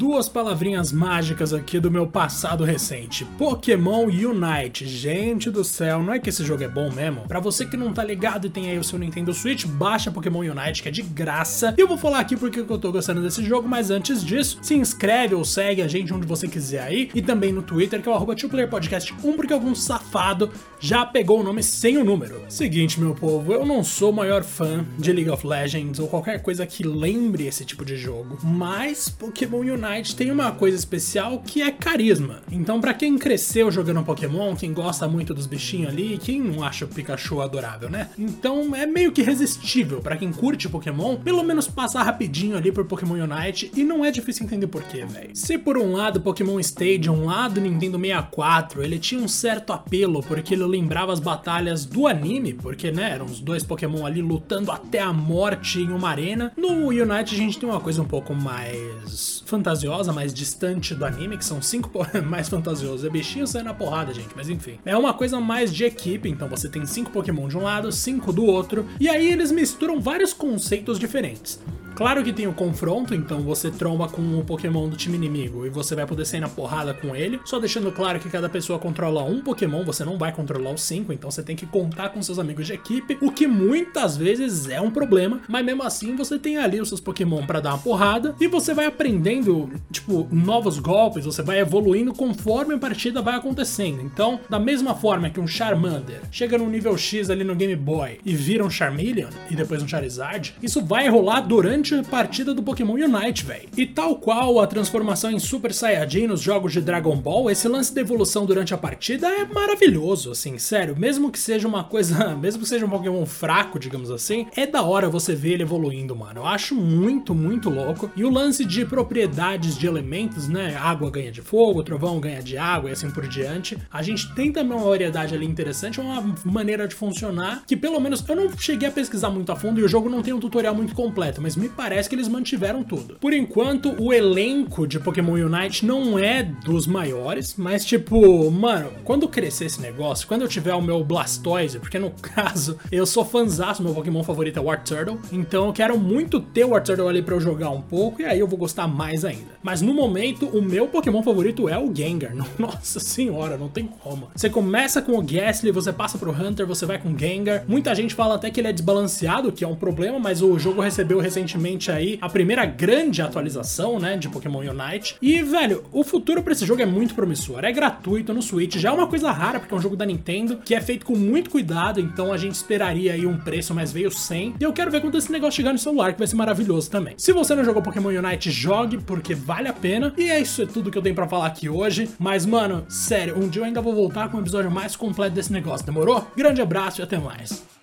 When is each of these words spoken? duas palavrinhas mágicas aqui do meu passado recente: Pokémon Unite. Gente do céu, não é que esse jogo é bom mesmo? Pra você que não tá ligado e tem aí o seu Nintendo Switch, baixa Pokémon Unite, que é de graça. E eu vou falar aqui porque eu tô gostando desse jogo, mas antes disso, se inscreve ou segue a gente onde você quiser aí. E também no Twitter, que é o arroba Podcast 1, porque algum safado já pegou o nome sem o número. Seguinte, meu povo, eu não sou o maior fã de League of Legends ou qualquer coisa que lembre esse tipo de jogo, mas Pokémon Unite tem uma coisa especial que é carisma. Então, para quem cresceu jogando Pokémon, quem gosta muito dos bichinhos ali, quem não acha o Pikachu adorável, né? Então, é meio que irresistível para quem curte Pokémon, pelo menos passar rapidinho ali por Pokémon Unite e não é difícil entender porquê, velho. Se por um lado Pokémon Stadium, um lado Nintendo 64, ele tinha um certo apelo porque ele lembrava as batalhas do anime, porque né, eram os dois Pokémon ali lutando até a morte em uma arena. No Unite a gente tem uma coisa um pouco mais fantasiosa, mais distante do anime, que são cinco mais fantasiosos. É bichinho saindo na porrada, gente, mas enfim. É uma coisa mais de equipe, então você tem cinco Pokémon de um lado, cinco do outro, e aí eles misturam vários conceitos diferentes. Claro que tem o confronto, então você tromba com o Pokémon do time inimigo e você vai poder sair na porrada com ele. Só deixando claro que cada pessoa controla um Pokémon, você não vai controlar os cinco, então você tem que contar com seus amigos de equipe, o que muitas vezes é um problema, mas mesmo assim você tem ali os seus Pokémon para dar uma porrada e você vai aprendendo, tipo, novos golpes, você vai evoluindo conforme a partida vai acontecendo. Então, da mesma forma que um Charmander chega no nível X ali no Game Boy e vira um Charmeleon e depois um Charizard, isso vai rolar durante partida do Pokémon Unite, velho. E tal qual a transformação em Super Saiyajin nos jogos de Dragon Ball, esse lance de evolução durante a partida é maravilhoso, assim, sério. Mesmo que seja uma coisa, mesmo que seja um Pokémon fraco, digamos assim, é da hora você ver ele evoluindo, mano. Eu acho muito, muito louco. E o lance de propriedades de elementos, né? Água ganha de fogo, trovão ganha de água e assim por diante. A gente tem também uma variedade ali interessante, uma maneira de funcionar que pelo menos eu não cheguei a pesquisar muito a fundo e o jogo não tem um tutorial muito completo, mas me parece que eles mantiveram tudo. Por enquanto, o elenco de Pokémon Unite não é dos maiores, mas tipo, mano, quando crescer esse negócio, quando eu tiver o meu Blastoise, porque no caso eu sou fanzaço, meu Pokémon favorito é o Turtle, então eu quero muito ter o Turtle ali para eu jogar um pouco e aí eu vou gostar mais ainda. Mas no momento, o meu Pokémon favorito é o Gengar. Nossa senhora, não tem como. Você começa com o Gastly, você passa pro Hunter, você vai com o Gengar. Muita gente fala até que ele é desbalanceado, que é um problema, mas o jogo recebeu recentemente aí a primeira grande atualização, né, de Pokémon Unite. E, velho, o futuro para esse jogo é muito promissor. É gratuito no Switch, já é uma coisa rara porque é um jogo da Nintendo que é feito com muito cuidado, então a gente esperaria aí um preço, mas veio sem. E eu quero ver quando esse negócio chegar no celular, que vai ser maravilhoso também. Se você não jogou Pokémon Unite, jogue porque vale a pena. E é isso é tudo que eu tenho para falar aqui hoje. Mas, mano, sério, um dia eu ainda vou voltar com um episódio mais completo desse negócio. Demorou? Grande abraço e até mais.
duas 0.00 0.30
palavrinhas 0.30 0.92
mágicas 0.92 1.52
aqui 1.52 1.78
do 1.78 1.90
meu 1.90 2.06
passado 2.06 2.64
recente: 2.64 3.26
Pokémon 3.36 4.06
Unite. 4.06 4.86
Gente 4.86 5.50
do 5.50 5.62
céu, 5.62 6.02
não 6.02 6.14
é 6.14 6.18
que 6.18 6.30
esse 6.30 6.42
jogo 6.42 6.64
é 6.64 6.68
bom 6.68 6.90
mesmo? 6.90 7.28
Pra 7.28 7.38
você 7.38 7.66
que 7.66 7.76
não 7.76 7.92
tá 7.92 8.02
ligado 8.02 8.46
e 8.46 8.50
tem 8.50 8.70
aí 8.70 8.78
o 8.78 8.82
seu 8.82 8.98
Nintendo 8.98 9.34
Switch, 9.34 9.66
baixa 9.66 10.10
Pokémon 10.10 10.38
Unite, 10.38 10.82
que 10.82 10.88
é 10.88 10.90
de 10.90 11.02
graça. 11.02 11.74
E 11.76 11.82
eu 11.82 11.86
vou 11.86 11.98
falar 11.98 12.20
aqui 12.20 12.34
porque 12.34 12.60
eu 12.60 12.78
tô 12.78 12.90
gostando 12.90 13.20
desse 13.20 13.44
jogo, 13.44 13.68
mas 13.68 13.90
antes 13.90 14.24
disso, 14.24 14.58
se 14.62 14.74
inscreve 14.74 15.34
ou 15.34 15.44
segue 15.44 15.82
a 15.82 15.86
gente 15.86 16.14
onde 16.14 16.26
você 16.26 16.48
quiser 16.48 16.80
aí. 16.80 17.10
E 17.14 17.20
também 17.20 17.52
no 17.52 17.60
Twitter, 17.60 18.00
que 18.00 18.08
é 18.08 18.12
o 18.12 18.14
arroba 18.14 18.34
Podcast 18.70 19.14
1, 19.22 19.32
porque 19.34 19.52
algum 19.52 19.74
safado 19.74 20.50
já 20.78 21.04
pegou 21.04 21.40
o 21.40 21.42
nome 21.42 21.62
sem 21.62 21.98
o 21.98 22.04
número. 22.04 22.40
Seguinte, 22.48 22.98
meu 22.98 23.14
povo, 23.14 23.52
eu 23.52 23.66
não 23.66 23.84
sou 23.84 24.08
o 24.08 24.14
maior 24.14 24.42
fã 24.44 24.82
de 24.98 25.12
League 25.12 25.30
of 25.30 25.46
Legends 25.46 25.98
ou 25.98 26.08
qualquer 26.08 26.40
coisa 26.40 26.64
que 26.64 26.82
lembre 26.82 27.46
esse 27.46 27.66
tipo 27.66 27.84
de 27.84 27.98
jogo, 27.98 28.38
mas 28.42 29.10
Pokémon 29.10 29.58
Unite 29.58 29.89
tem 30.16 30.30
uma 30.30 30.52
coisa 30.52 30.76
especial 30.76 31.40
que 31.44 31.62
é 31.62 31.70
carisma. 31.70 32.42
Então, 32.50 32.80
para 32.80 32.94
quem 32.94 33.18
cresceu 33.18 33.70
jogando 33.70 34.02
Pokémon, 34.02 34.54
quem 34.54 34.72
gosta 34.72 35.08
muito 35.08 35.34
dos 35.34 35.46
bichinhos 35.46 35.90
ali, 35.90 36.18
quem 36.18 36.40
não 36.40 36.62
acha 36.62 36.84
o 36.84 36.88
Pikachu 36.88 37.40
adorável, 37.40 37.90
né? 37.90 38.08
Então, 38.18 38.74
é 38.74 38.86
meio 38.86 39.12
que 39.12 39.20
irresistível 39.20 40.00
para 40.00 40.16
quem 40.16 40.32
curte 40.32 40.68
Pokémon, 40.68 41.16
pelo 41.16 41.42
menos 41.42 41.66
passar 41.68 42.02
rapidinho 42.02 42.56
ali 42.56 42.70
por 42.70 42.84
Pokémon 42.84 43.14
Unite 43.14 43.70
e 43.76 43.84
não 43.84 44.04
é 44.04 44.10
difícil 44.10 44.46
entender 44.46 44.66
porquê, 44.66 45.04
velho. 45.04 45.30
Se 45.34 45.58
por 45.58 45.76
um 45.76 45.92
lado 45.92 46.20
Pokémon 46.20 46.58
Stadium, 46.60 47.14
um 47.14 47.24
lado 47.26 47.60
Nintendo 47.60 47.98
64, 47.98 48.82
ele 48.82 48.98
tinha 48.98 49.20
um 49.20 49.28
certo 49.28 49.72
apelo 49.72 50.22
porque 50.22 50.54
ele 50.54 50.64
lembrava 50.64 51.12
as 51.12 51.20
batalhas 51.20 51.84
do 51.84 52.06
anime, 52.06 52.54
porque 52.54 52.90
né, 52.90 53.10
eram 53.10 53.26
os 53.26 53.40
dois 53.40 53.64
Pokémon 53.64 54.06
ali 54.06 54.22
lutando 54.22 54.70
até 54.70 55.00
a 55.00 55.12
morte 55.12 55.80
em 55.80 55.90
uma 55.90 56.08
arena. 56.08 56.52
No 56.56 56.88
Unite 56.88 57.34
a 57.34 57.38
gente 57.38 57.58
tem 57.58 57.68
uma 57.68 57.80
coisa 57.80 58.02
um 58.02 58.06
pouco 58.06 58.34
mais 58.34 59.42
fantasiosa, 59.46 59.79
mais 60.12 60.34
distante 60.34 60.94
do 60.94 61.04
anime, 61.04 61.36
que 61.36 61.44
são 61.44 61.60
cinco 61.62 61.90
mais 62.26 62.48
fantasiosos. 62.48 63.04
É 63.04 63.10
bichinho 63.10 63.46
saindo 63.46 63.66
na 63.66 63.74
porrada, 63.74 64.12
gente, 64.12 64.30
mas 64.34 64.48
enfim. 64.48 64.78
É 64.84 64.96
uma 64.96 65.14
coisa 65.14 65.40
mais 65.40 65.72
de 65.72 65.84
equipe, 65.84 66.28
então 66.28 66.48
você 66.48 66.68
tem 66.68 66.84
cinco 66.86 67.10
Pokémon 67.10 67.48
de 67.48 67.56
um 67.56 67.62
lado, 67.62 67.90
cinco 67.92 68.32
do 68.32 68.44
outro, 68.44 68.86
e 68.98 69.08
aí 69.08 69.30
eles 69.30 69.50
misturam 69.50 70.00
vários 70.00 70.32
conceitos 70.32 70.98
diferentes. 70.98 71.60
Claro 72.00 72.24
que 72.24 72.32
tem 72.32 72.46
o 72.46 72.54
confronto, 72.54 73.14
então 73.14 73.42
você 73.42 73.70
tromba 73.70 74.08
com 74.08 74.38
o 74.38 74.42
Pokémon 74.42 74.88
do 74.88 74.96
time 74.96 75.18
inimigo 75.18 75.66
e 75.66 75.68
você 75.68 75.94
vai 75.94 76.06
poder 76.06 76.24
sair 76.24 76.40
na 76.40 76.48
porrada 76.48 76.94
com 76.94 77.14
ele. 77.14 77.38
Só 77.44 77.58
deixando 77.58 77.92
claro 77.92 78.18
que 78.18 78.30
cada 78.30 78.48
pessoa 78.48 78.78
controla 78.78 79.22
um 79.22 79.42
Pokémon, 79.42 79.84
você 79.84 80.02
não 80.02 80.16
vai 80.16 80.32
controlar 80.32 80.72
os 80.72 80.80
cinco, 80.80 81.12
então 81.12 81.30
você 81.30 81.42
tem 81.42 81.54
que 81.54 81.66
contar 81.66 82.08
com 82.08 82.22
seus 82.22 82.38
amigos 82.38 82.66
de 82.66 82.72
equipe, 82.72 83.18
o 83.20 83.30
que 83.30 83.46
muitas 83.46 84.16
vezes 84.16 84.66
é 84.66 84.80
um 84.80 84.90
problema, 84.90 85.42
mas 85.46 85.62
mesmo 85.62 85.82
assim 85.82 86.16
você 86.16 86.38
tem 86.38 86.56
ali 86.56 86.80
os 86.80 86.88
seus 86.88 87.02
Pokémon 87.02 87.44
para 87.44 87.60
dar 87.60 87.74
uma 87.74 87.82
porrada 87.82 88.34
e 88.40 88.46
você 88.46 88.72
vai 88.72 88.86
aprendendo, 88.86 89.70
tipo, 89.92 90.26
novos 90.32 90.78
golpes, 90.78 91.26
você 91.26 91.42
vai 91.42 91.58
evoluindo 91.58 92.14
conforme 92.14 92.72
a 92.72 92.78
partida 92.78 93.20
vai 93.20 93.34
acontecendo. 93.34 94.00
Então, 94.00 94.40
da 94.48 94.58
mesma 94.58 94.94
forma 94.94 95.28
que 95.28 95.38
um 95.38 95.46
Charmander 95.46 96.22
chega 96.32 96.56
no 96.56 96.70
nível 96.70 96.96
X 96.96 97.28
ali 97.28 97.44
no 97.44 97.54
Game 97.54 97.76
Boy 97.76 98.20
e 98.24 98.34
vira 98.34 98.64
um 98.64 98.70
Charmeleon 98.70 99.28
e 99.50 99.54
depois 99.54 99.82
um 99.82 99.88
Charizard, 99.88 100.54
isso 100.62 100.82
vai 100.82 101.06
rolar 101.06 101.40
durante 101.42 101.89
partida 102.08 102.54
do 102.54 102.62
Pokémon 102.62 102.94
Unite, 102.94 103.44
velho. 103.44 103.68
E 103.76 103.86
tal 103.86 104.16
qual 104.16 104.60
a 104.60 104.66
transformação 104.66 105.30
em 105.30 105.38
Super 105.38 105.72
Saiyajin 105.72 106.26
nos 106.26 106.40
jogos 106.40 106.72
de 106.72 106.80
Dragon 106.80 107.16
Ball, 107.16 107.50
esse 107.50 107.68
lance 107.68 107.92
de 107.92 108.00
evolução 108.00 108.46
durante 108.46 108.72
a 108.74 108.78
partida 108.78 109.28
é 109.28 109.44
maravilhoso, 109.44 110.30
assim, 110.30 110.58
sério. 110.58 110.96
Mesmo 110.96 111.30
que 111.30 111.38
seja 111.38 111.66
uma 111.66 111.84
coisa, 111.84 112.34
mesmo 112.36 112.62
que 112.62 112.68
seja 112.68 112.86
um 112.86 112.90
Pokémon 112.90 113.24
fraco, 113.26 113.78
digamos 113.78 114.10
assim, 114.10 114.46
é 114.56 114.66
da 114.66 114.82
hora 114.82 115.08
você 115.08 115.34
ver 115.34 115.52
ele 115.52 115.62
evoluindo, 115.62 116.14
mano. 116.16 116.40
Eu 116.40 116.46
acho 116.46 116.74
muito, 116.74 117.34
muito 117.34 117.68
louco. 117.68 118.10
E 118.16 118.24
o 118.24 118.30
lance 118.30 118.64
de 118.64 118.84
propriedades 118.84 119.76
de 119.76 119.86
elementos, 119.86 120.48
né? 120.48 120.76
Água 120.76 121.10
ganha 121.10 121.32
de 121.32 121.42
fogo, 121.42 121.82
trovão 121.82 122.20
ganha 122.20 122.42
de 122.42 122.56
água 122.56 122.90
e 122.90 122.92
assim 122.92 123.10
por 123.10 123.26
diante. 123.26 123.78
A 123.92 124.02
gente 124.02 124.34
tem 124.34 124.52
também 124.52 124.76
uma 124.76 124.86
variedade 124.86 125.34
ali 125.34 125.46
interessante, 125.46 126.00
uma 126.00 126.34
maneira 126.44 126.86
de 126.86 126.94
funcionar 126.94 127.62
que 127.66 127.76
pelo 127.76 128.00
menos 128.00 128.24
eu 128.28 128.36
não 128.36 128.50
cheguei 128.56 128.88
a 128.88 128.92
pesquisar 128.92 129.30
muito 129.30 129.50
a 129.52 129.56
fundo 129.56 129.80
e 129.80 129.84
o 129.84 129.88
jogo 129.88 130.08
não 130.08 130.22
tem 130.22 130.32
um 130.32 130.40
tutorial 130.40 130.74
muito 130.74 130.94
completo, 130.94 131.40
mas 131.40 131.56
me 131.56 131.68
parece 131.80 132.10
que 132.10 132.14
eles 132.14 132.28
mantiveram 132.28 132.82
tudo. 132.82 133.16
Por 133.18 133.32
enquanto, 133.32 133.96
o 133.98 134.12
elenco 134.12 134.86
de 134.86 135.00
Pokémon 135.00 135.32
Unite 135.32 135.86
não 135.86 136.18
é 136.18 136.42
dos 136.42 136.86
maiores, 136.86 137.54
mas 137.56 137.86
tipo, 137.86 138.50
mano, 138.50 138.90
quando 139.02 139.26
crescer 139.26 139.64
esse 139.64 139.80
negócio, 139.80 140.28
quando 140.28 140.42
eu 140.42 140.48
tiver 140.48 140.74
o 140.74 140.82
meu 140.82 141.02
Blastoise, 141.02 141.78
porque 141.78 141.98
no 141.98 142.10
caso 142.20 142.76
eu 142.92 143.06
sou 143.06 143.24
fanzaço, 143.24 143.82
meu 143.82 143.94
Pokémon 143.94 144.22
favorito 144.22 144.58
é 144.58 144.60
o 144.60 144.76
Turtle, 144.76 145.18
então 145.32 145.68
eu 145.68 145.72
quero 145.72 145.98
muito 145.98 146.38
ter 146.38 146.66
o 146.66 146.78
Turtle 146.78 147.08
ali 147.08 147.22
para 147.22 147.34
eu 147.34 147.40
jogar 147.40 147.70
um 147.70 147.80
pouco 147.80 148.20
e 148.20 148.26
aí 148.26 148.38
eu 148.38 148.46
vou 148.46 148.58
gostar 148.58 148.86
mais 148.86 149.24
ainda. 149.24 149.52
Mas 149.62 149.80
no 149.80 149.94
momento, 149.94 150.44
o 150.48 150.60
meu 150.60 150.86
Pokémon 150.86 151.22
favorito 151.22 151.66
é 151.66 151.78
o 151.78 151.90
Gengar. 151.94 152.34
Nossa 152.58 153.00
senhora, 153.00 153.56
não 153.56 153.70
tem 153.70 153.86
como. 153.86 154.28
Você 154.36 154.50
começa 154.50 155.00
com 155.00 155.12
o 155.12 155.22
Gastly, 155.22 155.72
você 155.72 155.94
passa 155.94 156.18
pro 156.18 156.30
Hunter, 156.30 156.66
você 156.66 156.84
vai 156.84 156.98
com 156.98 157.10
o 157.10 157.18
Gengar. 157.18 157.64
Muita 157.66 157.94
gente 157.94 158.14
fala 158.14 158.34
até 158.34 158.50
que 158.50 158.60
ele 158.60 158.68
é 158.68 158.72
desbalanceado, 158.72 159.50
que 159.50 159.64
é 159.64 159.68
um 159.68 159.76
problema, 159.76 160.18
mas 160.18 160.42
o 160.42 160.58
jogo 160.58 160.82
recebeu 160.82 161.20
recentemente 161.60 161.90
aí 161.90 162.18
a 162.20 162.28
primeira 162.28 162.64
grande 162.64 163.22
atualização, 163.22 163.98
né, 163.98 164.16
de 164.16 164.28
Pokémon 164.28 164.60
Unite. 164.60 165.16
E, 165.20 165.42
velho, 165.42 165.84
o 165.92 166.02
futuro 166.02 166.42
para 166.42 166.52
esse 166.52 166.66
jogo 166.66 166.82
é 166.82 166.86
muito 166.86 167.14
promissor. 167.14 167.64
É 167.64 167.72
gratuito 167.72 168.32
no 168.32 168.42
Switch, 168.42 168.76
já 168.76 168.88
é 168.88 168.92
uma 168.92 169.06
coisa 169.06 169.30
rara 169.30 169.60
porque 169.60 169.74
é 169.74 169.76
um 169.76 169.80
jogo 169.80 169.96
da 169.96 170.06
Nintendo 170.06 170.56
que 170.64 170.74
é 170.74 170.80
feito 170.80 171.04
com 171.04 171.16
muito 171.16 171.50
cuidado, 171.50 172.00
então 172.00 172.32
a 172.32 172.36
gente 172.36 172.54
esperaria 172.54 173.12
aí 173.12 173.26
um 173.26 173.36
preço, 173.36 173.74
mas 173.74 173.92
veio 173.92 174.10
sem. 174.10 174.54
E 174.58 174.62
eu 174.62 174.72
quero 174.72 174.90
ver 174.90 175.00
quando 175.00 175.18
esse 175.18 175.30
negócio 175.30 175.56
chegar 175.56 175.72
no 175.72 175.78
celular, 175.78 176.12
que 176.12 176.18
vai 176.18 176.26
ser 176.26 176.36
maravilhoso 176.36 176.90
também. 176.90 177.14
Se 177.16 177.32
você 177.32 177.54
não 177.54 177.64
jogou 177.64 177.82
Pokémon 177.82 178.08
Unite, 178.08 178.50
jogue 178.50 178.98
porque 178.98 179.34
vale 179.34 179.68
a 179.68 179.72
pena. 179.72 180.12
E 180.16 180.30
é 180.30 180.40
isso 180.40 180.62
é 180.62 180.66
tudo 180.66 180.90
que 180.90 180.98
eu 180.98 181.02
tenho 181.02 181.14
para 181.14 181.28
falar 181.28 181.46
aqui 181.46 181.68
hoje. 181.68 182.08
Mas, 182.18 182.46
mano, 182.46 182.84
sério, 182.88 183.38
um 183.38 183.48
dia 183.48 183.60
eu 183.62 183.66
ainda 183.66 183.80
vou 183.80 183.94
voltar 183.94 184.28
com 184.28 184.38
um 184.38 184.40
episódio 184.40 184.70
mais 184.70 184.96
completo 184.96 185.34
desse 185.34 185.52
negócio. 185.52 185.84
Demorou? 185.84 186.26
Grande 186.36 186.62
abraço 186.62 187.00
e 187.00 187.04
até 187.04 187.18
mais. 187.18 187.79